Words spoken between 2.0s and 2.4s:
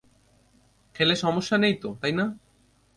তাই না?